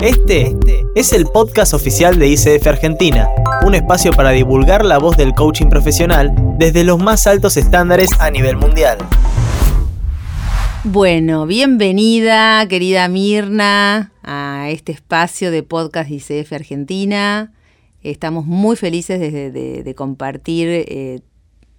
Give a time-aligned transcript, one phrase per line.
[0.00, 0.54] Este
[0.94, 3.30] es el podcast oficial de ICF Argentina,
[3.64, 8.30] un espacio para divulgar la voz del coaching profesional desde los más altos estándares a
[8.30, 8.98] nivel mundial.
[10.84, 17.54] Bueno, bienvenida querida Mirna a este espacio de podcast de ICF Argentina.
[18.02, 21.20] Estamos muy felices de, compartir, eh,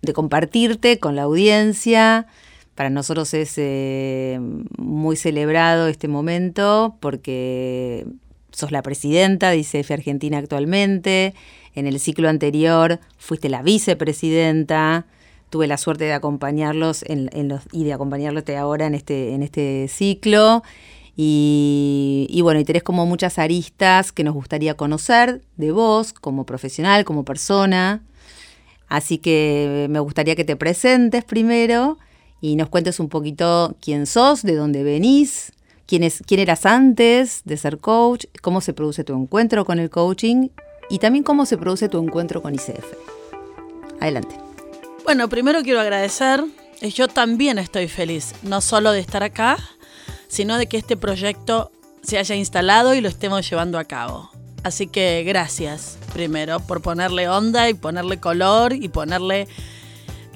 [0.02, 2.26] de compartirte con la audiencia.
[2.78, 4.40] Para nosotros es eh,
[4.78, 8.06] muy celebrado este momento porque
[8.52, 11.34] sos la presidenta de ICF Argentina actualmente.
[11.74, 15.08] En el ciclo anterior fuiste la vicepresidenta.
[15.50, 17.04] Tuve la suerte de acompañarlos
[17.72, 20.62] y de acompañarte ahora en este, en este ciclo.
[21.16, 26.46] Y, y, bueno, y tenés como muchas aristas que nos gustaría conocer de vos como
[26.46, 28.04] profesional, como persona.
[28.88, 31.98] Así que me gustaría que te presentes primero
[32.48, 35.52] y nos cuentes un poquito quién sos, de dónde venís,
[35.86, 39.90] quién, es, quién eras antes de ser coach, cómo se produce tu encuentro con el
[39.90, 40.48] coaching
[40.90, 42.86] y también cómo se produce tu encuentro con ICF.
[44.00, 44.40] Adelante.
[45.04, 46.42] Bueno, primero quiero agradecer,
[46.82, 49.58] yo también estoy feliz, no solo de estar acá,
[50.30, 54.30] sino de que este proyecto se haya instalado y lo estemos llevando a cabo.
[54.64, 59.50] Así que gracias, primero, por ponerle onda y ponerle color y ponerle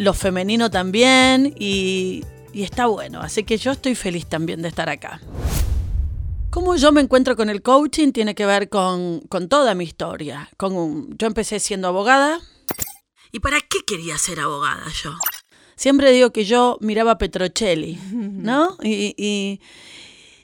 [0.01, 3.21] lo femenino también y, está bueno.
[3.21, 5.21] Así que yo estoy feliz también de estar acá.
[6.49, 10.49] Cómo yo me encuentro con el coaching tiene que ver con, toda mi historia.
[10.57, 12.39] Con yo empecé siendo abogada.
[13.31, 15.11] ¿Y para qué quería ser abogada yo?
[15.75, 18.77] Siempre digo que yo miraba a Petrocelli, ¿no?
[18.83, 19.61] y,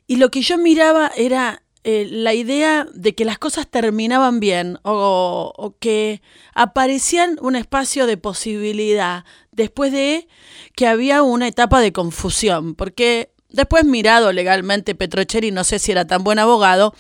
[0.08, 4.78] y lo que yo miraba era eh, la idea de que las cosas terminaban bien
[4.84, 6.22] o, que
[6.54, 10.28] aparecían un espacio de posibilidad después de
[10.76, 16.06] que había una etapa de confusión, porque después mirado legalmente Petrocheri, no sé si era
[16.06, 16.94] tan buen abogado,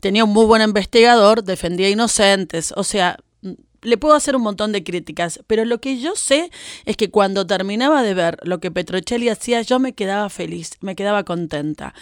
[0.00, 3.18] tenía un muy buen investigador, defendía inocentes, o sea,
[3.82, 6.50] le puedo hacer un montón de críticas, pero lo que yo sé
[6.84, 10.94] es que cuando terminaba de ver lo que Petrocelli hacía, yo me quedaba feliz, me
[10.94, 11.92] quedaba contenta.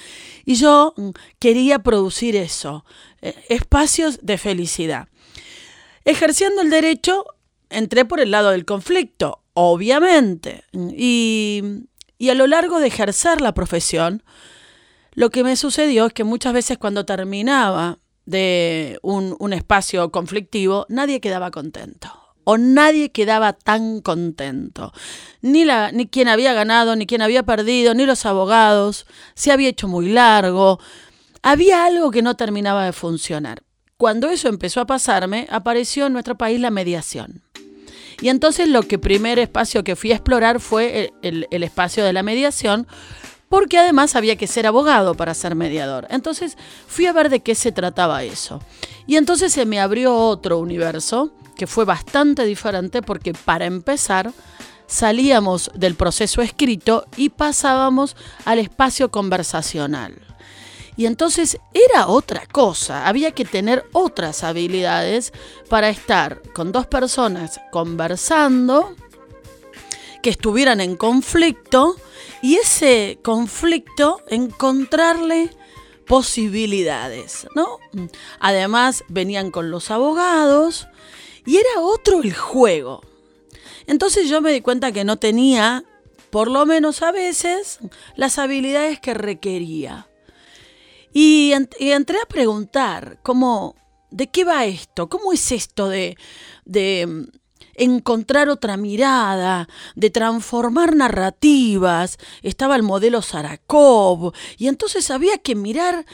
[0.45, 2.85] Y yo mm, quería producir eso,
[3.23, 5.09] eh, espacios de felicidad.
[6.05, 7.25] Ejerciendo el derecho,
[7.71, 10.65] entré por el lado del conflicto, obviamente.
[10.73, 11.63] Y,
[12.19, 14.23] y a lo largo de ejercer la profesión,
[15.13, 21.21] lo que me sucedió es que muchas veces cuando terminaba de un, espacio conflictivo, nadie
[21.21, 22.09] quedaba contento
[22.45, 24.93] o nadie quedaba tan contento.
[25.41, 29.07] Ni, la, ni quien había ganado, ni quien había perdido, ni los abogados.
[29.35, 30.81] Se había hecho muy largo.
[31.43, 33.63] Había algo que no terminaba de funcionar.
[33.97, 37.43] Cuando eso empezó a pasarme, apareció en nuestro país la mediación.
[38.21, 42.13] Y entonces lo que primer espacio que fui a explorar fue el, el espacio de
[42.13, 42.87] la mediación,
[43.51, 46.07] porque además había que ser abogado para ser mediador.
[46.09, 46.57] Entonces
[46.87, 48.63] fui a ver de qué se trataba eso.
[49.09, 54.33] Y entonces se me abrió otro universo que fue bastante diferente porque para empezar
[54.87, 60.15] salíamos del proceso escrito y pasábamos al espacio conversacional.
[60.97, 65.33] Y entonces era otra cosa, había que tener otras habilidades
[65.69, 68.95] para estar con dos personas conversando,
[70.23, 71.97] que estuvieran en conflicto
[72.43, 75.51] y ese conflicto encontrarle
[76.07, 77.79] posibilidades, ¿no?
[78.41, 80.89] Además venían con los abogados
[81.47, 83.03] y era otro el juego.
[83.87, 85.85] Entonces yo me di cuenta que no tenía,
[86.31, 87.79] por lo menos a veces,
[88.17, 90.09] las habilidades que requería.
[91.13, 93.75] Y, entré a preguntar, ¿cómo,
[94.11, 95.09] ¿de qué va esto?
[95.09, 96.17] ¿Cómo es esto de,
[96.65, 97.27] de
[97.81, 102.19] encontrar otra mirada, de transformar narrativas.
[102.43, 106.05] Estaba el modelo Sarakov y entonces había que mirar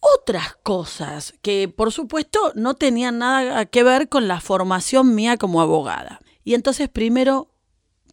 [0.00, 5.62] otras cosas que por supuesto no tenían nada que ver con la formación mía como
[5.62, 6.20] abogada.
[6.42, 7.48] Y entonces primero,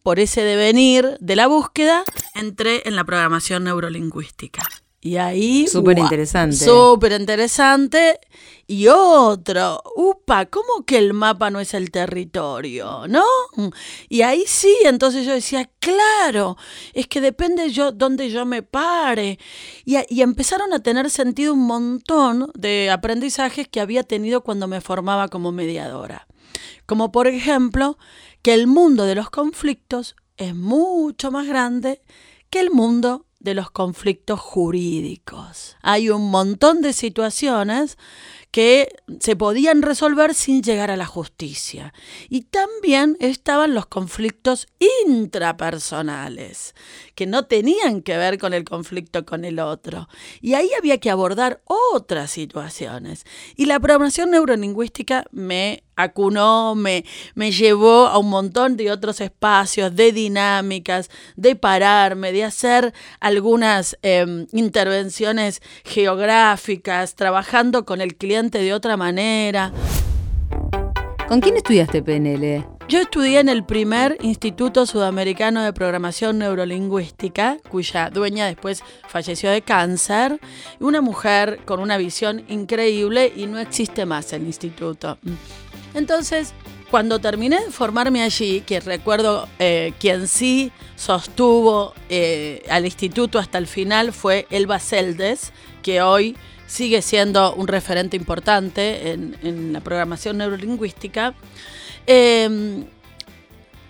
[0.04, 2.04] por ese devenir de la búsqueda,
[2.34, 4.62] entré en la programación neurolingüística.
[5.02, 5.66] Y ahí.
[5.66, 6.56] Súper interesante.
[6.56, 8.20] Súper interesante.
[8.66, 13.08] Y otro, upa, ¿cómo que el mapa no es el territorio?
[13.08, 13.24] ¿No?
[14.08, 16.56] Y ahí sí, entonces yo decía, claro,
[16.92, 19.38] es que depende yo dónde yo me pare.
[19.84, 24.82] Y, y empezaron a tener sentido un montón de aprendizajes que había tenido cuando me
[24.82, 26.26] formaba como mediadora.
[26.84, 27.98] Como por ejemplo,
[28.42, 32.02] que el mundo de los conflictos es mucho más grande
[32.50, 35.76] que el mundo de los conflictos jurídicos.
[35.82, 37.98] Hay un montón de situaciones
[38.50, 41.94] que se podían resolver sin llegar a la justicia.
[42.28, 44.66] Y también estaban los conflictos
[45.06, 46.74] intrapersonales,
[47.14, 50.08] que no tenían que ver con el conflicto con el otro.
[50.40, 53.24] Y ahí había que abordar otras situaciones.
[53.56, 57.04] Y la programación neurolingüística me acunó, me,
[57.34, 63.98] me llevó a un montón de otros espacios, de dinámicas, de pararme, de hacer algunas
[64.02, 69.72] em, intervenciones geográficas, trabajando con el cliente de otra manera.
[71.28, 72.64] ¿Con quién estudiaste PNL?
[72.88, 79.62] Yo estudié en el primer Instituto Sudamericano de Programación Neurolingüística, cuya dueña después falleció de
[79.62, 80.40] cáncer,
[80.80, 85.18] una mujer con una visión increíble y no existe más el instituto.
[85.94, 86.52] Entonces,
[86.90, 93.58] cuando terminé de formarme allí, que recuerdo eh, quien sí sostuvo eh, al instituto hasta
[93.58, 95.52] el final fue Elba Celdes,
[95.82, 96.36] que hoy
[96.70, 101.34] sigue siendo un referente importante en, la programación neurolingüística.
[102.06, 102.84] Em,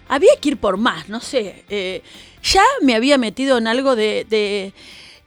[0.08, 1.64] había que ir por más, no sé.
[1.68, 2.02] Eh,
[2.42, 4.72] ya me había metido en algo de, de,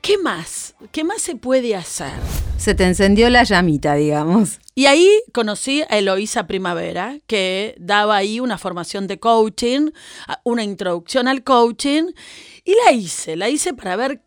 [0.02, 0.74] ¿Qué más?
[0.92, 2.12] ¿Qué más se puede hacer?
[2.58, 4.60] Se te encendió la llamita, digamos.
[4.74, 9.92] Y ahí conocí a Eloísa Primavera, que daba ahí una formación de coaching,
[10.44, 12.06] una introducción al coaching,
[12.66, 14.22] y la hice, la hice para ver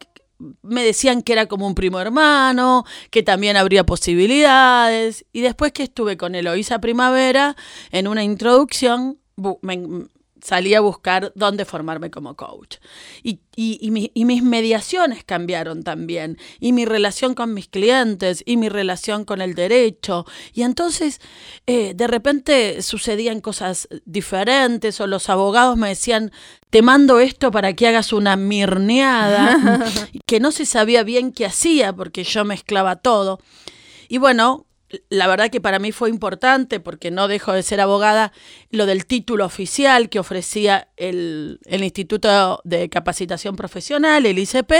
[0.62, 5.24] me decían que era como un primo hermano, que también habría posibilidades.
[5.32, 7.56] Y después que estuve con Eloísa Primavera,
[7.90, 9.18] en una introducción,
[9.62, 10.06] me,
[10.42, 12.76] salí a buscar dónde formarme como coach.
[13.22, 13.40] Y,
[14.24, 19.54] mis mediaciones cambiaron también, y mi relación con mis clientes, y mi relación con el
[19.54, 20.26] derecho.
[20.52, 21.20] Y entonces,
[21.66, 26.32] eh, de repente sucedían cosas diferentes, o los abogados me decían,
[26.70, 29.86] te mando esto para que hagas una mirneada,
[30.26, 33.40] que no se sabía bien qué hacía, porque yo mezclaba todo.
[34.08, 34.65] Y bueno,
[35.08, 38.32] la verdad que para mí fue importante, porque no dejo de ser abogada,
[38.70, 44.72] lo del título oficial que ofrecía el, Instituto de Capacitación Profesional, el ICP,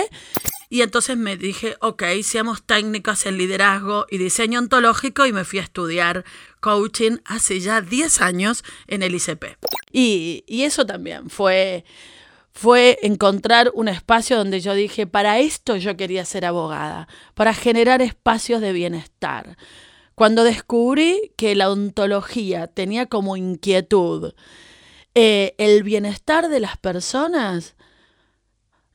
[0.69, 5.59] y entonces me dije, ok, seamos técnicos en liderazgo y diseño ontológico, y me fui
[5.59, 6.25] a estudiar
[6.61, 9.57] coaching hace ya 10 años en el ICP.
[9.93, 11.85] Y, y eso también fue
[12.57, 18.01] fue encontrar un espacio donde yo dije, para esto yo quería ser abogada, para generar
[18.01, 19.59] espacios de bienestar,
[20.17, 24.33] cuando descubrí que la ontología tenía como inquietud
[25.15, 27.75] eh, el bienestar de las personas,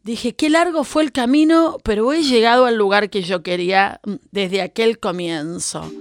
[0.03, 4.13] dije, qué largo fue el camino, pero he llegado al lugar que yo quería mm,
[4.31, 5.91] desde aquel comienzo.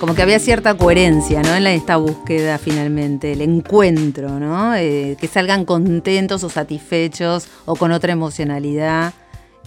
[0.00, 1.54] Como que había cierta coherencia, ¿no?
[1.54, 4.76] En esta búsqueda finalmente, el encuentro, ¿no?
[4.76, 9.12] Eh, que salgan contentos o satisfechos o con otra emocionalidad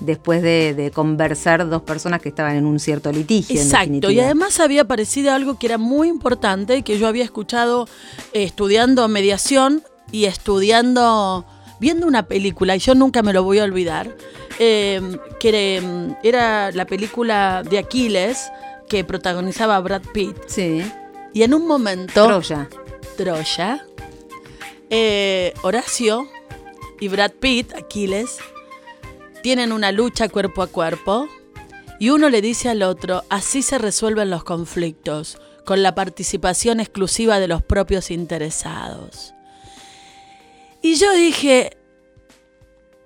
[0.01, 3.61] después de, conversar dos personas que estaban en un cierto litigio.
[3.61, 7.87] Exacto, y además había aparecido algo que era muy importante, que yo había escuchado
[8.33, 11.45] eh, estudiando mediación y estudiando,
[11.79, 14.15] viendo una película, y yo nunca me lo voy a olvidar,
[14.59, 15.81] em, que
[16.23, 18.51] era la película de Aquiles
[18.89, 20.35] que protagonizaba Brad Pitt.
[20.47, 20.81] Sí.
[21.33, 22.25] Y en un momento...
[22.25, 22.67] Troya.
[23.15, 23.85] Troya.
[24.89, 26.27] Eh, Horacio
[26.99, 28.39] y Brad Pitt, Aquiles,
[29.41, 31.27] tienen una lucha cuerpo a cuerpo
[31.99, 37.39] y uno le dice al otro, así se resuelven los conflictos, con la participación exclusiva
[37.39, 39.33] de los propios interesados.
[40.81, 41.77] Y yo dije,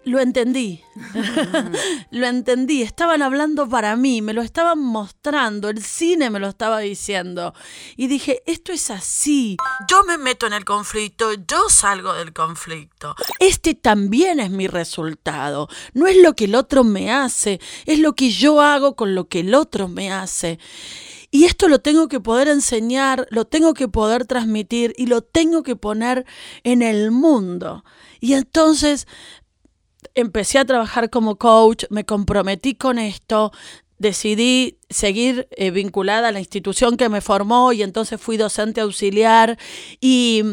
[0.06, 0.81] lo entendí.
[2.12, 2.81] lo entendí.
[2.81, 7.53] Estaban hablando para mí, me lo estaban mostrando, el cine me lo estaba diciendo.
[7.98, 9.58] Y dije, esto es así.
[9.89, 13.15] Yo me meto en el conflicto, yo salgo del conflicto.
[13.39, 15.68] Este también es mi resultado.
[15.94, 19.27] No es lo que el otro me hace, es lo que yo hago con lo
[19.27, 20.60] que el otro me hace.
[21.32, 25.63] Y esto lo tengo que poder enseñar, lo tengo que poder transmitir y lo tengo
[25.63, 26.25] que poner
[26.63, 27.84] en el mundo.
[28.22, 29.08] Y entonces
[30.13, 33.51] empecé a trabajar como coach, me comprometí con esto,
[33.97, 39.57] decidí seguir eh, vinculada a la institución que me formó y entonces fui docente auxiliar
[40.01, 40.43] y,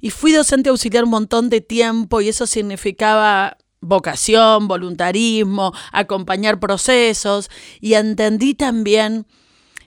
[0.00, 7.50] y fui docente auxiliar un montón de tiempo y eso significaba vocación, voluntarismo, acompañar procesos
[7.80, 9.26] y entendí también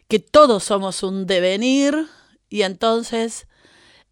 [0.08, 2.08] que todos somos un devenir
[2.50, 3.48] y entonces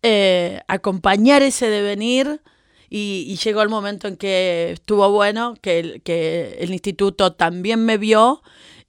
[0.01, 2.41] eh, acompañar ese devenir
[2.89, 7.97] y, llegó el momento en que estuvo bueno, que el, que el instituto también me
[7.97, 8.41] vio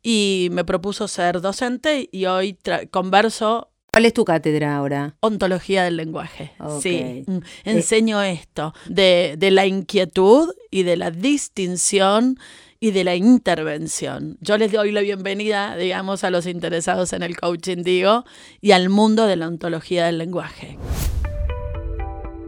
[0.03, 2.59] y me propuso ser docente y hoy
[2.91, 5.17] converso ¿Cuál es tu cátedra ahora?
[5.19, 6.53] Ontología del lenguaje.
[6.81, 7.25] Sí.
[7.27, 12.39] Mm, enseño esto, de, de, la inquietud y de la distinción
[12.79, 14.39] y de la intervención.
[14.41, 18.25] Yo les doy la bienvenida, digamos, a los interesados en el coaching, digo,
[18.61, 20.79] y al mundo de la ontología del lenguaje.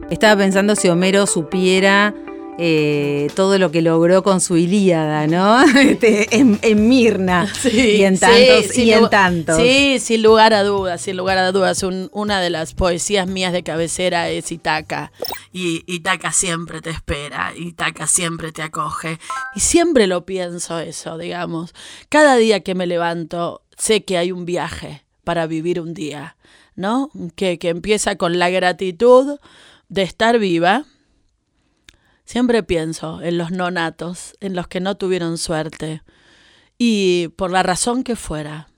[0.09, 2.13] Estaba pensando si Homero supiera
[2.59, 5.63] eh, todo lo que logró con su Ilíada, ¿no?
[5.83, 9.57] Este, en, Mirna y en tantos sí, y en tantos.
[9.57, 11.83] Sí, sin lugar a dudas, sin lugar a dudas.
[12.11, 15.11] una de las poesías mías de cabecera es Itaca.
[15.51, 19.19] Y Itaca siempre te espera, Itaca siempre te acoge.
[19.55, 21.73] Y siempre lo pienso eso, digamos.
[22.09, 26.35] Cada día que me levanto, sé que hay un viaje para vivir un día,
[26.75, 27.09] ¿no?
[27.35, 29.39] Que, que empieza con la gratitud
[29.89, 30.85] de estar viva
[32.25, 36.03] Siempre pienso en los nonatos, en los que no tuvieron suerte,
[36.77, 38.69] y por la razón que fuera,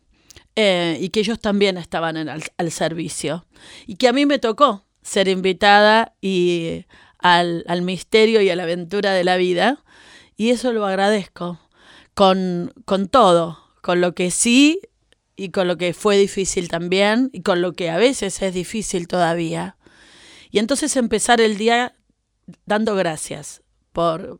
[0.56, 3.46] eh, y que ellos también estaban en al servicio,
[3.86, 6.86] y que a mí me tocó ser invitada y
[7.20, 9.84] al, al, misterio y a la aventura de la vida,
[10.36, 11.60] y eso lo agradezco
[12.16, 14.80] con, con todo, con lo que sí
[15.38, 19.08] y con lo que fue difícil también, y con lo que a veces es difícil
[19.08, 19.78] todavía.
[20.56, 21.96] Y entonces empezar el día
[22.66, 24.40] dando gracias por,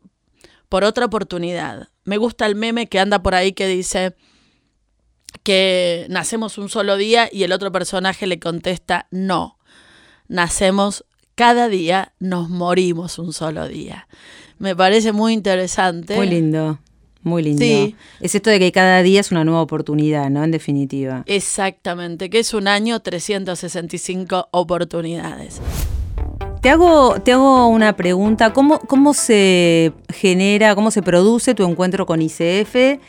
[0.70, 1.90] por otra oportunidad.
[2.06, 4.16] Me gusta el meme que anda por ahí que dice
[5.44, 9.60] que nacemos un solo día y el otro personaje le contesta, no,
[10.30, 11.04] nacemos
[11.36, 14.08] cada día, nos morimos un solo día.
[14.58, 16.16] Me parece muy interesante.
[16.16, 16.80] Muy lindo.
[17.24, 17.60] Muy lindo.
[17.60, 17.94] Sí.
[18.22, 20.46] Es esto de que cada día es una nueva oportunidad, ¿no?
[20.46, 21.24] En definitiva.
[21.26, 25.60] Exactamente, que es un año 365 oportunidades.
[26.66, 28.52] Te hago, te hago una pregunta.
[28.52, 33.00] ¿Cómo, ¿Cómo se genera, cómo se produce tu encuentro con ICF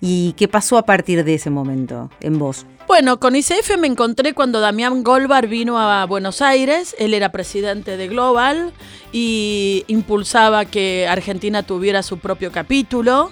[0.00, 2.64] y qué pasó a partir de ese momento en vos?
[2.86, 6.96] Bueno, con ICF me encontré cuando Damián Golbar vino a Buenos Aires.
[6.98, 8.72] Él era presidente de Global
[9.12, 13.30] y impulsaba que Argentina tuviera su propio capítulo.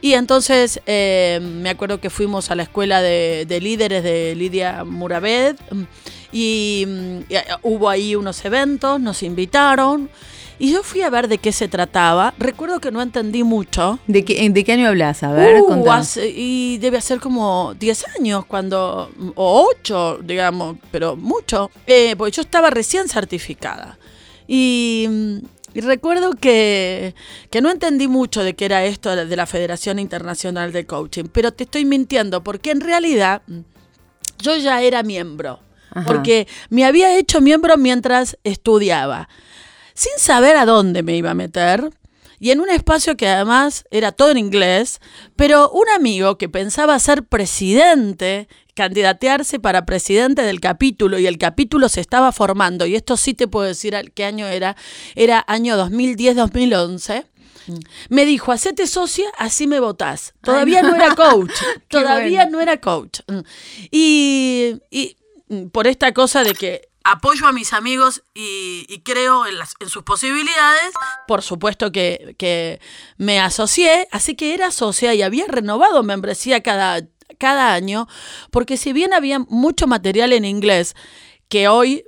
[0.00, 4.82] Y entonces eh, me acuerdo que fuimos a la escuela de, de líderes de Lidia
[4.82, 5.54] Murabed
[6.32, 10.10] y, mm, eh, hubo ahí unos eventos, nos invitaron.
[10.58, 12.34] Y yo fui a ver de qué se trataba.
[12.38, 13.98] Recuerdo que no entendí mucho.
[14.06, 15.22] ¿De qué, de qué año hablas?
[15.22, 21.70] A ver, uh, y debe ser como 10 años, cuando o 8, digamos, pero mucho.
[21.86, 23.98] Eh, porque yo estaba recién certificada.
[24.46, 25.36] Y, mm,
[25.72, 27.14] y recuerdo que,
[27.50, 31.24] que, no entendí mucho de qué era esto de la Federación Internacional de Coaching.
[31.32, 33.60] Pero te estoy mintiendo, porque en realidad mm,
[34.42, 35.60] yo ya era miembro
[36.06, 39.28] porque me había hecho miembro mientras estudiaba,
[39.94, 41.90] sin saber a dónde me iba a meter.
[42.42, 45.00] Y en un espacio que además era todo en inglés,
[45.36, 51.90] pero un amigo que pensaba ser presidente, candidatearse para presidente del capítulo, y el capítulo
[51.90, 54.74] se estaba formando, y esto sí te puedo decir qué año era,
[55.16, 57.26] era año 2010-2011,
[57.66, 57.74] mm.
[58.08, 60.32] me dijo, hacete socia, así me votás.
[60.40, 60.94] Todavía no.
[60.94, 61.52] era coach.
[61.88, 63.20] todavía no era coach.
[63.28, 63.40] Mm.
[63.90, 65.29] y, Mm,
[65.72, 70.02] por esta cosa de que apoyo a mis amigos y, creo en, las, en, sus
[70.02, 70.92] posibilidades.
[71.26, 72.80] Por supuesto que, que,
[73.16, 77.02] me asocié, así que era socia y había renovado membresía cada,
[77.38, 78.06] cada año,
[78.50, 80.94] porque si bien había mucho material en inglés,
[81.48, 82.04] que hoy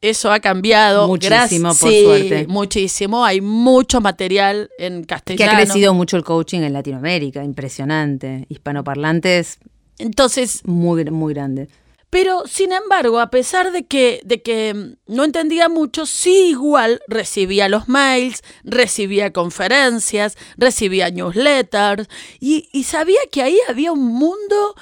[0.00, 1.08] eso ha cambiado.
[1.08, 2.46] Muchísimo, por suerte.
[2.48, 3.24] Muchísimo.
[3.24, 5.50] Hay mucho material en castellano.
[5.50, 8.46] Que ha crecido mucho el coaching en Latinoamérica, impresionante.
[8.48, 9.58] Hispanoparlantes.
[9.98, 10.62] Entonces.
[10.64, 11.68] Muy, muy grande.
[12.08, 17.68] Pero, sin embargo, a pesar de que, de que no entendía mucho, sí igual recibía
[17.68, 22.08] los mails, recibía conferencias, recibía newsletters
[22.38, 24.76] y, y sabía que ahí había un mundo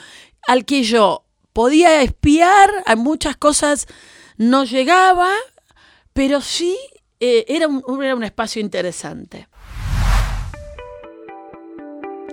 [0.47, 3.87] al que yo podía espiar, a muchas cosas
[4.37, 5.33] no llegaba,
[6.13, 6.77] pero sí
[7.21, 9.49] eh, era, un, era un espacio interesante.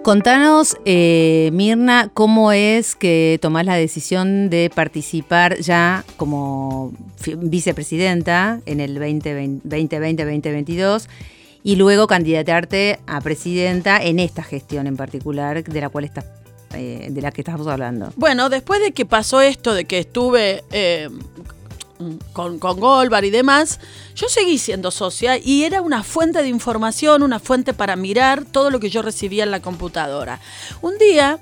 [0.03, 6.91] Contanos, eh, Mirna, cómo es que tomás la decisión de participar ya como
[7.38, 11.08] vicepresidenta en el 2020-2022
[11.63, 16.25] y luego candidatarte a presidenta en esta gestión en particular de la cual estás
[16.74, 18.12] eh, de la que estamos hablando.
[18.15, 21.10] Bueno, después de que pasó esto, de que estuve eh,
[22.34, 23.79] con, con Goldbar y demás,
[24.15, 28.70] yo seguí siendo socia y era una fuente de información, una fuente para mirar todo
[28.70, 30.39] lo que yo recibía en la computadora.
[30.81, 31.39] Un día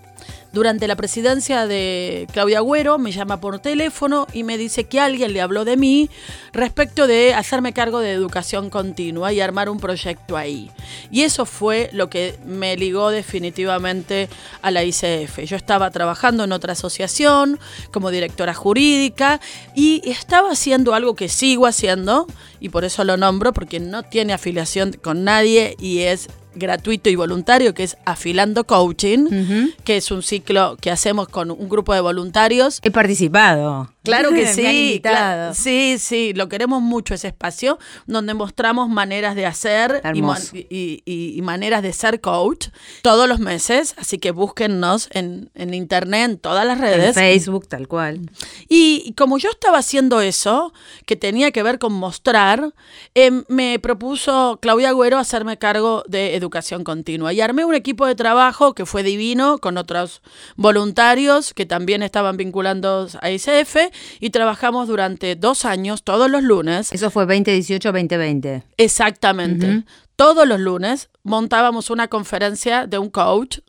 [0.51, 5.31] durante la presidencia de Claudia Agüero me llama por teléfono y me dice que alguien
[5.31, 6.09] le habló de mí
[6.53, 10.71] respecto de hacerme cargo de educación continua y armar un proyecto ahí.
[11.11, 14.27] Y eso fue lo que me ligó definitivamente
[14.61, 15.39] a la ICF.
[15.45, 17.59] Yo estaba trabajando en otra asociación
[17.91, 19.39] como directora jurídica
[19.75, 22.25] y estaba haciendo algo que sigo haciendo
[22.59, 27.15] y por eso lo nombro porque no tiene afiliación con nadie y es gratuito y
[27.15, 32.01] voluntario que es Afilando Coaching, que es un ciclo que hacemos con un grupo de
[32.01, 32.79] voluntarios.
[32.83, 33.91] He participado.
[34.03, 35.51] Claro que sí, invitado.
[35.51, 37.77] cla- sí, sí, lo queremos mucho ese espacio
[38.07, 40.55] donde mostramos maneras de hacer y, mon- Hermoso.
[40.57, 42.69] y- y- y maneras de ser coach
[43.03, 47.13] todos los meses, así que búsquennos en, en internet, en todas las En redes.
[47.15, 48.21] Facebook, tal cual.
[48.67, 50.73] Y, como yo estaba haciendo eso,
[51.05, 52.73] que tenía que ver con mostrar,
[53.13, 57.31] em, me propuso Claudia Agüero hacerme cargo de educación continua.
[57.33, 60.21] Y armé un equipo de trabajo que fue divino, con otros
[60.55, 66.91] voluntarios que también estaban vinculados a ICF, y trabajamos durante dos años, todos los lunes.
[66.91, 68.63] Eso fue 2018-2020.
[68.77, 69.83] Exactamente.
[70.15, 73.59] Todos los lunes montábamos una conferencia de un coach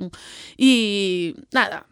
[0.57, 1.87] y nada.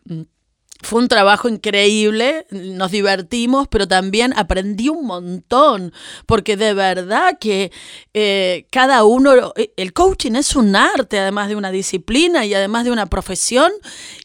[0.81, 5.93] Fue un trabajo increíble, nos divertimos, pero también aprendí un montón,
[6.27, 7.73] porque de verdad que
[8.15, 12.93] eh, cada uno, el coaching es un arte, además de una disciplina y además de
[12.93, 13.73] una profesión,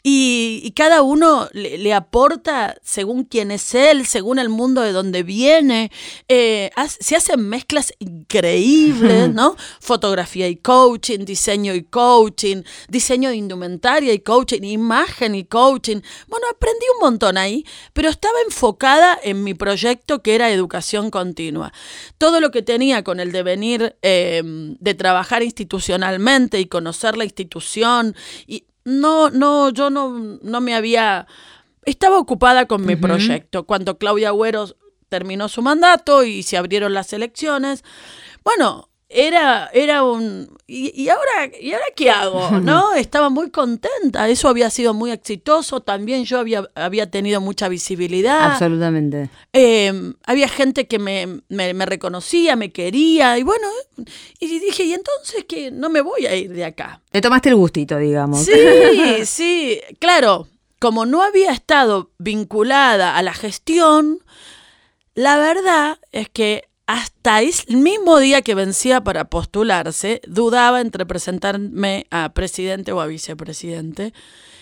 [0.04, 4.92] y, y cada uno le, le aporta según quién es él, según el mundo de
[4.92, 5.92] donde viene,
[6.28, 6.70] eh,
[7.00, 9.56] se hacen mezclas increíbles, ¿no?
[9.80, 16.02] Fotografía y coaching, diseño y coaching, diseño de indumentaria y coaching, imagen y coaching.
[16.28, 21.74] Bueno, aprendí un montón ahí, pero estaba enfocada en mi proyecto que era educación continua.
[22.18, 28.16] Todo lo que tenía con el devenir eh, de trabajar institucionalmente y conocer la institución,
[28.48, 30.10] y no, no, yo no,
[30.42, 31.28] no me había...
[31.86, 33.66] Estaba ocupada con mi proyecto.
[33.66, 34.74] Cuando Claudia Agüero
[35.10, 37.84] terminó su mandato y se abrieron las elecciones,
[38.44, 40.50] bueno, era, era un...
[40.68, 42.52] ¿y, y ahora, ¿Y ahora qué hago?
[42.62, 42.94] ¿No?
[42.94, 44.28] Estaba muy contenta.
[44.30, 45.82] Eso había sido muy exitoso.
[45.82, 48.52] También yo había, había tenido mucha visibilidad.
[48.52, 49.30] Absolutamente.
[49.54, 53.38] Eh, había gente que me, me- me reconocía, me quería.
[53.38, 53.68] Y bueno,
[54.40, 57.02] y dije, ¿y entonces que No me voy a ir de acá.
[57.12, 58.44] Te tomaste el gustito, digamos.
[58.46, 58.52] Sí,
[59.26, 60.48] sí, claro,
[60.80, 64.20] como no había estado vinculada a la gestión,
[65.16, 72.06] la verdad es que hasta el mismo día que vencía para postularse, dudaba entre presentarme
[72.12, 74.14] a presidente o a vicepresidente.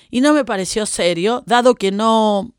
[0.10, 2.54] Y no me pareció serio, dado que no,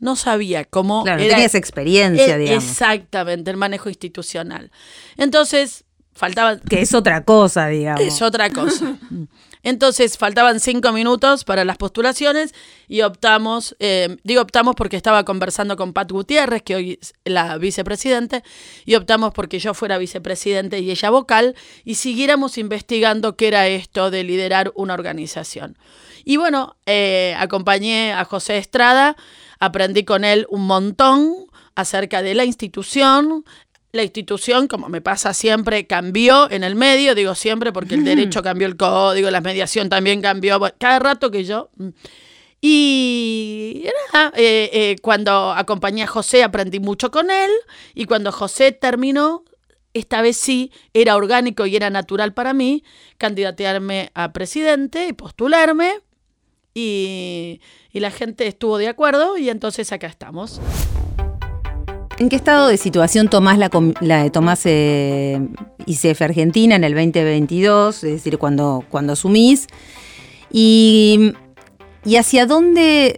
[0.00, 1.02] no sabía cómo...
[1.04, 2.64] Claro, era- tenías experiencia, Eh, digamos.
[2.64, 4.70] Exactamente, el manejo institucional.
[5.16, 8.00] Entonces, faltaban Que es otra cosa, digamos.
[8.02, 8.96] es otra cosa.
[9.64, 12.54] Entonces faltaban cinco minutos para las postulaciones
[12.86, 17.56] y optamos, eh, digo optamos porque estaba conversando con Pat Gutiérrez, que hoy es la
[17.56, 18.44] vicepresidente,
[18.84, 24.10] y optamos porque yo fuera vicepresidente y ella vocal, y siguiéramos investigando qué era esto
[24.10, 25.78] de liderar una organización.
[26.24, 29.16] Y bueno, eh, acompañé a José Estrada,
[29.58, 33.44] aprendí con él un montón acerca de la institución,
[33.94, 38.42] la institución, como me pasa siempre, cambió en el medio, digo siempre porque el derecho
[38.42, 41.70] cambió el código, la mediación también cambió, cada rato que yo...
[41.76, 41.88] mm.
[42.66, 47.50] Y nada, eh, eh, cuando acompañé a José aprendí mucho con él
[47.94, 49.44] y cuando José terminó,
[49.92, 52.82] esta vez sí, era orgánico y era natural para mí
[53.18, 56.00] candidatearme a presidente y postularme
[56.72, 57.60] y,
[57.92, 60.58] y la gente estuvo de acuerdo y entonces acá estamos.
[62.18, 65.40] ¿En qué estado de situación tomás la, la tomás eh,
[65.86, 68.04] ICF Argentina en el 2022?
[68.04, 69.66] Es decir, cuando, cuando asumís.
[70.52, 71.32] Y,
[72.04, 73.16] y hacia dónde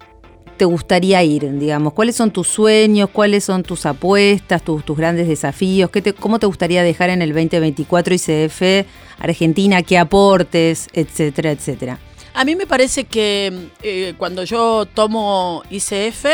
[0.57, 1.93] te gustaría ir, digamos?
[1.93, 3.11] ¿Cuáles son tus sueños?
[3.13, 5.91] ¿Cuáles son tus apuestas, tus, tus grandes desafíos?
[5.91, 8.87] ¿Qué ¿Cómo te gustaría dejar en el 2024 ICF
[9.19, 9.83] Argentina?
[9.83, 10.89] ¿Qué aportes?
[10.95, 11.99] Etcétera, etcétera.
[12.39, 16.27] A mí me parece que eh, cuando yo tomo ICF,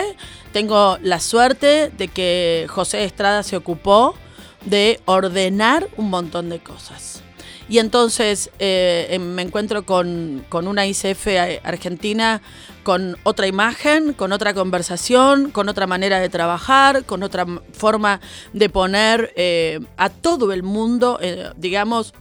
[0.53, 4.17] tengo la suerte de que José Estrada se ocupó
[4.65, 7.23] de ordenar un montón de cosas.
[7.69, 12.43] Y entonces eh, em, me encuentro con, con una ICF a- argentina
[12.83, 18.21] con otra imagen, con otra conversación, con otra manera de trabajar, con otra forma
[18.53, 22.13] de poner eh, a todo el mundo, eh, digamos,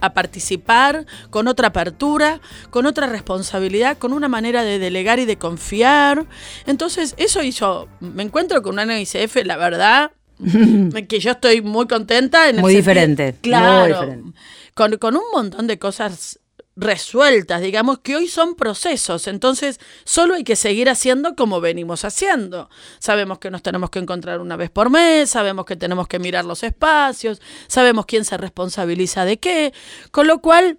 [0.00, 5.36] a participar, con otra apertura, con otra responsabilidad, con una manera de delegar y de
[5.36, 6.26] confiar.
[6.66, 10.12] Entonces, eso hizo, me encuentro con una ICF, la verdad,
[11.08, 12.48] que yo estoy muy contenta.
[12.48, 13.86] En Muy diferente, muy Claro.
[14.00, 14.38] diferente.
[14.74, 16.38] Con, con un montón de cosas
[16.78, 19.26] resueltas, digamos, que hoy son procesos.
[19.26, 22.70] Entonces, solo hay que seguir haciendo como venimos haciendo.
[23.00, 26.44] Sabemos que nos tenemos que encontrar una vez por mes, sabemos que tenemos que mirar
[26.44, 29.74] los espacios, sabemos quién se responsabiliza de qué.
[30.12, 30.78] Con lo cual,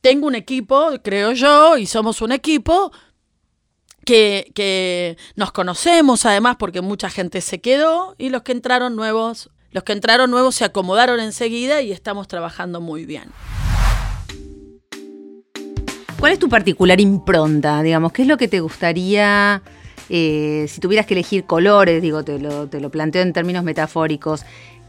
[0.00, 2.92] tengo un equipo, creo yo, y somos un equipo
[4.04, 9.50] que, que nos conocemos además porque mucha gente se quedó y los que entraron nuevos,
[9.70, 13.30] los que entraron nuevos se acomodaron enseguida y estamos trabajando muy bien.
[16.22, 17.82] ¿Cuál es tu particular impronta?
[17.82, 19.60] Digamos, ¿qué es lo que te gustaría,
[20.08, 24.44] eh, si tuvieras que elegir colores, digo, te lo, te lo planteo en términos metafóricos,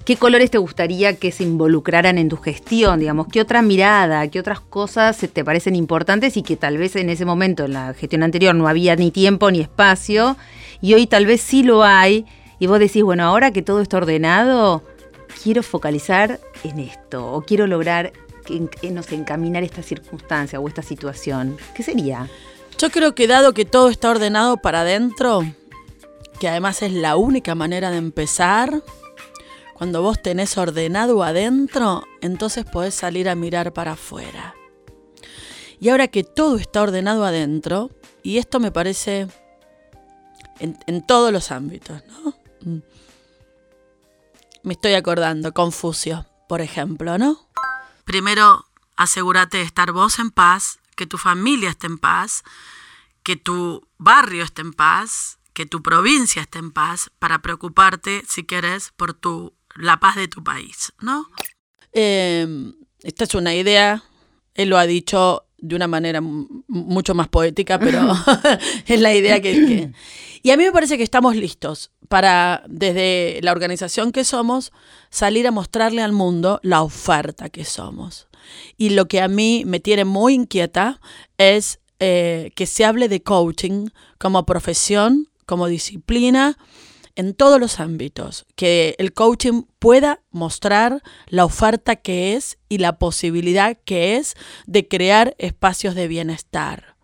[0.06, 3.00] ¿Qué colores te gustaría que se involucraran en tu gestión?
[3.00, 7.10] Digamos, ¿qué otra mirada, qué otras cosas te parecen importantes y que tal vez en
[7.10, 10.38] ese momento, en la gestión anterior, no había ni tiempo ni espacio
[10.82, 12.28] y hoy tal vez sí lo hay
[12.60, 14.84] y vos decís, bueno, ahora que todo está ordenado,
[15.42, 18.12] quiero focalizar en esto o quiero lograr
[18.44, 21.58] que, no sé, encaminar esta circunstancia o esta situación.
[21.74, 22.30] ¿Qué sería?
[22.78, 25.44] Yo creo que dado que todo está ordenado para adentro,
[26.40, 28.84] que además es la única manera de empezar,
[29.74, 34.56] cuando vos tenés ordenado adentro, entonces podés salir a mirar para afuera.
[35.80, 39.28] Y ahora que todo está ordenado adentro, y esto me parece
[40.60, 42.34] en, todos los ámbitos, ¿no?
[42.62, 42.82] Mm.
[44.64, 47.50] Me estoy acordando, Confucio, por ejemplo, ¿no?
[48.04, 52.44] Primero, asegúrate de estar vos en paz, que tu familia esté en paz,
[53.24, 58.44] que tu barrio esté en paz, que tu provincia esté en paz, para preocuparte, si
[58.44, 61.28] quieres, por tu la paz de tu país, ¿no?
[61.94, 64.04] Em, esta es una idea,
[64.54, 68.02] él lo ha dicho de una manera mucho más poética, pero
[68.86, 69.92] es la idea que,
[70.44, 74.74] Y a mí me parece que estamos listos para, desde la organización que somos,
[75.10, 78.28] salir a mostrarle al mundo la oferta que somos.
[78.78, 81.00] Y lo que a mí me tiene muy inquieta
[81.38, 86.58] es eh, que se hable de coaching como profesión, como disciplina,
[87.16, 92.98] en todos los ámbitos, que el coaching pueda mostrar la oferta que es y la
[92.98, 96.96] posibilidad que es de crear espacios de bienestar.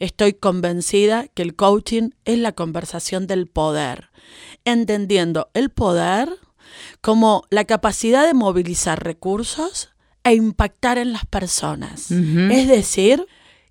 [0.00, 4.10] Estoy convencida que el coaching es la conversación del poder,
[4.64, 6.28] entendiendo el poder
[7.00, 9.90] como la capacidad de movilizar recursos
[10.24, 12.10] e impactar en las personas.
[12.10, 13.26] Es decir,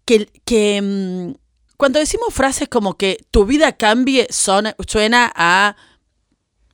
[0.06, 1.43] que, que mm,
[1.78, 5.76] cuando decimos frases como que tu vida cambie, suena a...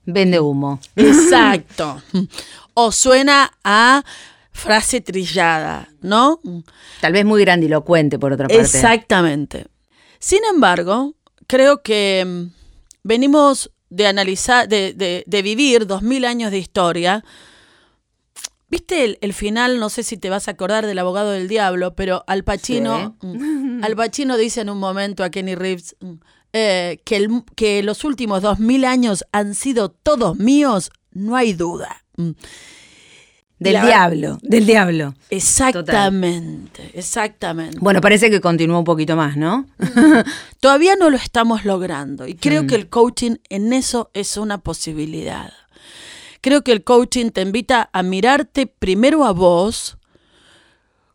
[0.05, 0.79] Vende humo.
[0.95, 2.01] Exacto.
[2.73, 4.03] o suena a
[4.51, 6.39] frase trillada, ¿no?
[7.01, 8.62] Tal vez muy grandilocuente, por otra parte.
[8.62, 9.67] Exactamente.
[10.19, 11.15] Sin embargo,
[11.47, 12.43] creo que mm,
[13.03, 17.23] venimos de analizar, de, de, de vivir dos mil años de historia
[18.69, 19.79] ¿Viste el, final?
[19.79, 23.84] No sé si te vas a acordar del abogado del diablo, pero Al Pacino, mm,
[23.84, 26.13] Al Pacino dice en un momento a Kenny Reeves mm,
[26.53, 31.53] eh, que, el, que los últimos dos mil años han sido todos míos, no hay
[31.53, 32.03] duda.
[32.17, 32.32] Mm.
[33.60, 35.15] Del diablo, del diablo.
[35.29, 37.77] Exactamente, exactamente.
[37.82, 39.67] Bueno, parece que continúa un poquito más, ¿no?
[40.62, 45.51] Todavía no lo estamos logrando y creo que el coaching en eso es una posibilidad.
[46.41, 49.97] Creo que el coaching te invita a mirarte primero a vos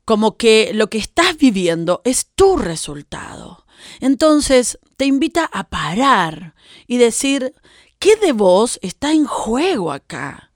[0.05, 3.65] como que lo que estás viviendo es tu resultado.
[4.01, 6.55] Entonces te invita a parar
[6.87, 7.55] y decir,
[7.99, 10.53] ¿qué de vos está en juego acá?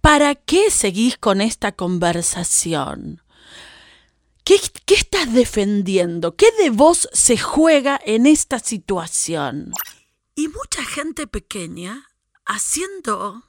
[0.00, 3.22] ¿Para qué seguís con esta conversación?
[4.44, 6.36] ¿Qué, ¿Qué, estás defendiendo?
[6.36, 9.72] ¿Qué de vos se juega en esta situación?
[10.36, 12.08] Y mucha gente pequeña
[12.44, 13.42] haciendo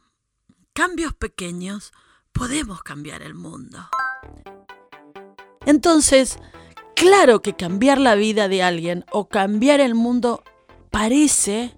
[0.77, 1.91] cambios pequeños
[2.33, 3.79] podemos cambiar el mundo.
[5.65, 6.37] Entonces,
[6.95, 10.43] claro que cambiar la vida de alguien o cambiar el mundo
[10.91, 11.73] parece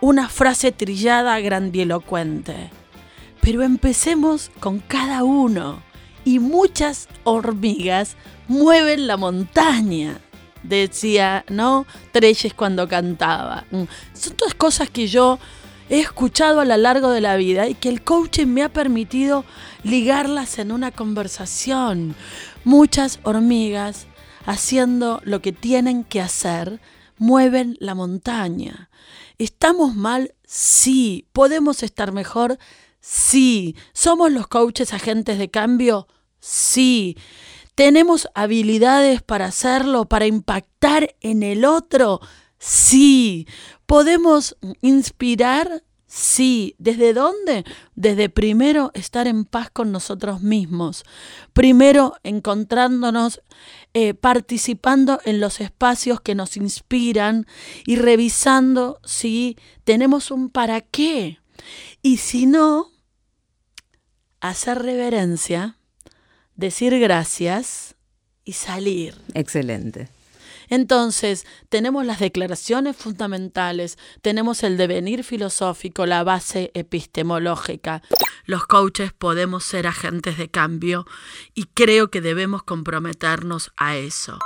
[0.00, 2.70] una frase trillada grandilocuente.
[3.40, 5.82] Pero empecemos con cada uno.
[6.24, 8.14] Y muchas hormigas
[8.46, 10.20] mueven la montaña,
[10.62, 11.84] decía, ¿no?
[12.12, 13.64] Treyes cuando cantaba.
[13.72, 13.82] Mm.
[14.12, 15.40] Son todas cosas que yo
[15.90, 19.44] he escuchado a lo largo de la vida y que el coaching me ha permitido
[19.82, 22.14] ligarlas en una conversación.
[22.64, 24.06] Muchas hormigas
[24.46, 26.80] haciendo lo que tienen que hacer
[27.18, 28.90] mueven la montaña.
[29.38, 30.34] ¿Estamos mal?
[30.44, 31.26] Sí.
[31.32, 32.58] ¿Podemos estar mejor?
[33.00, 33.76] Sí.
[33.92, 36.08] ¿Somos los coaches agentes de cambio?
[36.40, 37.16] Sí.
[37.74, 42.20] ¿Tenemos habilidades para hacerlo, para impactar en el otro?
[42.58, 43.46] Sí.
[43.88, 45.82] ¿Podemos inspirar?
[46.06, 46.74] Sí.
[46.76, 47.64] ¿Desde dónde?
[47.94, 51.04] Desde primero estar en paz con nosotros mismos.
[51.54, 53.40] Primero encontrándonos,
[53.94, 57.46] eh, participando en los espacios que nos inspiran
[57.86, 61.38] y revisando si tenemos un para qué.
[62.02, 62.90] Y si no,
[64.40, 65.78] hacer reverencia,
[66.56, 67.96] decir gracias
[68.44, 69.14] y salir.
[69.32, 70.10] Excelente.
[70.68, 78.02] Entonces, tenemos las declaraciones fundamentales, tenemos el devenir filosófico, la base epistemológica.
[78.44, 81.06] Los coaches podemos ser agentes de cambio
[81.54, 84.38] y creo que debemos comprometernos a eso.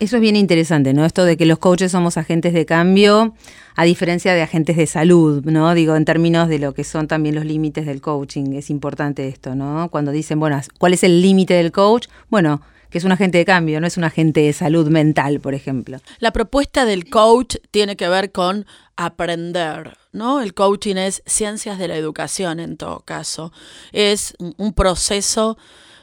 [0.00, 1.04] Eso es bien interesante, ¿no?
[1.04, 3.34] Esto de que los coaches somos agentes de cambio,
[3.76, 5.74] a diferencia de agentes de salud, ¿no?
[5.74, 9.54] Digo, en términos de lo que son también los límites del coaching, es importante esto,
[9.54, 9.90] ¿no?
[9.90, 12.06] Cuando dicen, bueno, ¿cuál es el límite del coach?
[12.30, 15.54] Bueno, que es un agente de cambio, no es un agente de salud mental, por
[15.54, 16.00] ejemplo.
[16.18, 20.42] La propuesta del coach tiene que ver con aprender, ¿no?
[20.42, 23.52] El coaching es ciencias de la educación en todo caso.
[23.92, 25.56] Es un proceso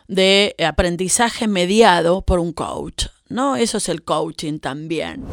[0.08, 3.08] de aprendizaje mediado por un coach.
[3.30, 3.56] ¿no?
[3.56, 5.24] Eso es el coaching también.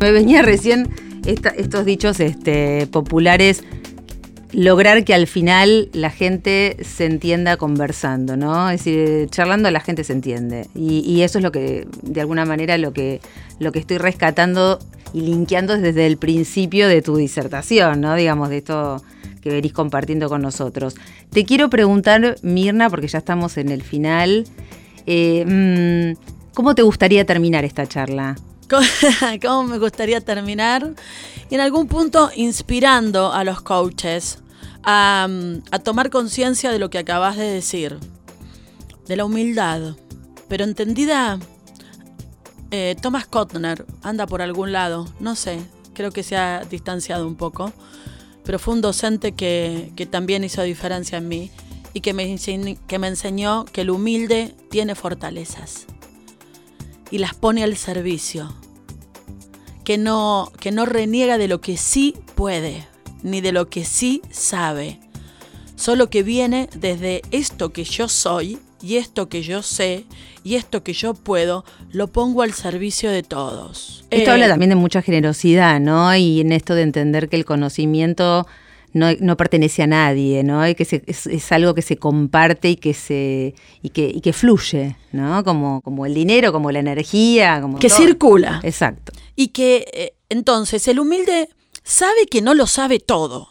[0.00, 3.62] Me venía recién estos dichos este, populares,
[4.52, 8.70] lograr que al final la gente se entienda conversando, ¿no?
[8.70, 10.68] Es decir, charlando la gente se entiende.
[10.74, 13.20] Y, eso es lo que, de alguna manera, lo que,
[13.58, 14.78] lo que estoy rescatando
[15.14, 18.14] y linkeando desde el principio de tu disertación, ¿no?
[18.14, 19.02] Digamos, de esto
[19.40, 20.94] que venís compartiendo con nosotros.
[21.30, 24.44] Te quiero preguntar, Mirna, porque ya estamos en el final.
[25.06, 28.36] Eh, mm, ¿Cómo te gustaría terminar esta charla?
[29.42, 30.94] ¿Cómo me gustaría terminar?
[31.50, 34.38] En algún punto inspirando a los coaches
[34.84, 35.28] a,
[35.84, 37.98] tomar conciencia de lo que acabas de decir,
[39.06, 39.96] de la humildad,
[40.48, 41.38] pero entendida,
[42.70, 45.60] eh, Thomas Kotner anda por algún lado, no sé,
[45.94, 47.72] creo que se ha distanciado un poco,
[48.44, 51.50] pero fue un docente que, que también hizo diferencia en mí
[51.92, 52.36] y que me,
[52.86, 55.86] que me enseñó que el humilde tiene fortalezas
[57.10, 58.61] y las pone al servicio.
[59.84, 62.86] Que no, que no reniega de lo que sí puede,
[63.22, 65.00] ni de lo que sí sabe.
[65.76, 70.04] Solo que viene desde esto que yo soy y esto que yo sé
[70.44, 74.04] y esto que yo puedo, lo pongo al servicio de todos.
[74.10, 76.14] Esto habla eh, también de mucha generosidad, ¿no?
[76.16, 78.46] Y en esto de entender que el conocimiento
[78.92, 80.66] no, pertenece a nadie, ¿no?
[80.68, 85.42] Y que es, algo que se comparte y que se y que, que fluye, ¿no?
[85.44, 88.60] Como, como el dinero, como la energía, como que circula.
[88.62, 89.12] Exacto.
[89.34, 91.48] Y que eh, entonces el humilde
[91.82, 93.48] sabe que no lo sabe todo.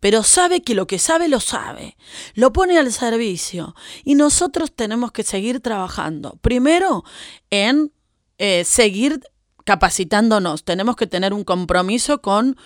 [0.00, 1.96] Pero sabe que lo que sabe lo sabe,
[2.34, 6.38] lo pone al servicio y nosotros tenemos que seguir trabajando.
[6.42, 7.04] Primero
[7.48, 7.90] en
[8.36, 9.20] eh, seguir
[9.64, 12.58] capacitándonos, tenemos que tener un compromiso con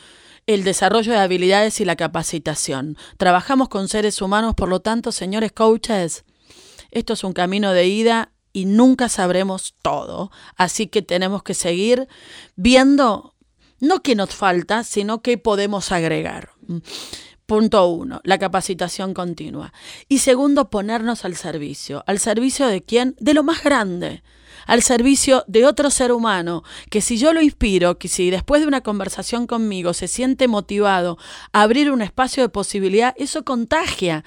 [0.48, 2.96] el desarrollo de habilidades y la capacitación.
[3.18, 6.24] Trabajamos con seres humanos, por lo tanto, señores coaches,
[6.90, 10.32] esto es un camino de ida y nunca sabremos todo.
[10.56, 12.08] Así que tenemos que seguir
[12.56, 13.34] viendo
[13.78, 16.52] no qué nos falta, sino qué podemos agregar.
[17.44, 19.74] Punto uno, la capacitación continua.
[20.08, 22.04] Y segundo, ponernos al servicio.
[22.06, 23.14] ¿Al servicio de quién?
[23.20, 24.22] De lo más grande
[24.68, 28.68] al servicio de otro ser humano, que si yo lo inspiro, que si después de
[28.68, 31.16] una conversación conmigo se siente motivado
[31.52, 34.24] a abrir un espacio de posibilidad, eso contagia.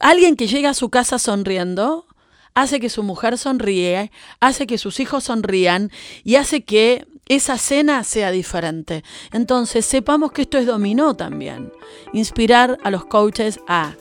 [0.00, 2.04] Alguien que llega a su casa sonriendo,
[2.52, 5.92] hace que su mujer sonríe, hace que sus hijos sonrían
[6.24, 9.04] y hace que esa cena sea diferente.
[9.32, 11.72] Entonces, sepamos que esto es dominó también.
[12.12, 13.94] Inspirar a los coaches a